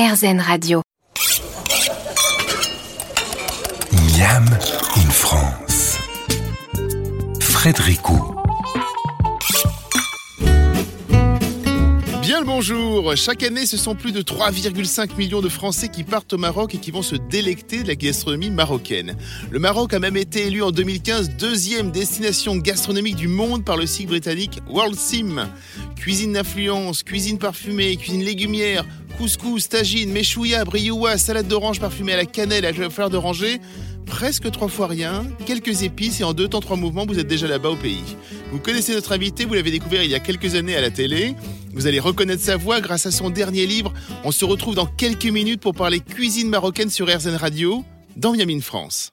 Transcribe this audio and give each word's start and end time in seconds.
RZN 0.00 0.40
Radio. 0.40 0.80
Miam 4.16 4.46
in 4.96 5.10
France. 5.10 5.98
Frédéricot. 7.38 8.34
Bien 12.22 12.40
le 12.40 12.46
bonjour 12.46 13.14
Chaque 13.14 13.42
année, 13.42 13.66
ce 13.66 13.76
sont 13.76 13.94
plus 13.94 14.12
de 14.12 14.22
3,5 14.22 15.16
millions 15.18 15.42
de 15.42 15.50
Français 15.50 15.88
qui 15.88 16.02
partent 16.02 16.32
au 16.32 16.38
Maroc 16.38 16.74
et 16.74 16.78
qui 16.78 16.92
vont 16.92 17.02
se 17.02 17.16
délecter 17.16 17.82
de 17.82 17.88
la 17.88 17.94
gastronomie 17.94 18.50
marocaine. 18.50 19.16
Le 19.50 19.58
Maroc 19.58 19.92
a 19.92 19.98
même 19.98 20.16
été 20.16 20.46
élu 20.46 20.62
en 20.62 20.70
2015 20.70 21.32
deuxième 21.38 21.90
destination 21.90 22.56
gastronomique 22.56 23.16
du 23.16 23.28
monde 23.28 23.66
par 23.66 23.76
le 23.76 23.84
site 23.84 24.08
britannique 24.08 24.60
World 24.70 24.94
Sim. 24.94 25.50
Cuisine 25.96 26.32
d'influence, 26.32 27.02
cuisine 27.02 27.38
parfumée, 27.38 27.96
cuisine 27.96 28.22
légumière, 28.22 28.86
couscous, 29.20 29.68
tagine, 29.68 30.10
méchouilla, 30.10 30.64
brioua, 30.64 31.18
salade 31.18 31.46
d'orange 31.46 31.78
parfumée 31.78 32.14
à 32.14 32.16
la 32.16 32.24
cannelle, 32.24 32.64
à 32.64 32.72
la 32.72 32.88
fleur 32.88 33.10
d'oranger 33.10 33.60
presque 34.06 34.50
trois 34.50 34.68
fois 34.68 34.86
rien, 34.86 35.26
quelques 35.46 35.82
épices 35.82 36.20
et 36.20 36.24
en 36.24 36.32
deux 36.32 36.48
temps 36.48 36.60
trois 36.60 36.76
mouvements, 36.76 37.04
vous 37.06 37.18
êtes 37.18 37.28
déjà 37.28 37.46
là-bas 37.46 37.68
au 37.68 37.76
pays. 37.76 38.16
Vous 38.50 38.58
connaissez 38.58 38.94
notre 38.94 39.12
invité, 39.12 39.44
vous 39.44 39.54
l'avez 39.54 39.70
découvert 39.70 40.02
il 40.02 40.10
y 40.10 40.14
a 40.14 40.20
quelques 40.20 40.54
années 40.54 40.74
à 40.74 40.80
la 40.80 40.90
télé. 40.90 41.36
Vous 41.74 41.86
allez 41.86 42.00
reconnaître 42.00 42.42
sa 42.42 42.56
voix 42.56 42.80
grâce 42.80 43.04
à 43.04 43.10
son 43.10 43.28
dernier 43.30 43.66
livre. 43.66 43.92
On 44.24 44.32
se 44.32 44.44
retrouve 44.44 44.74
dans 44.74 44.86
quelques 44.86 45.26
minutes 45.26 45.60
pour 45.60 45.74
parler 45.74 46.00
cuisine 46.00 46.48
marocaine 46.48 46.90
sur 46.90 47.06
RZN 47.06 47.36
Radio 47.36 47.84
dans 48.16 48.32
Miami 48.32 48.60
France. 48.62 49.12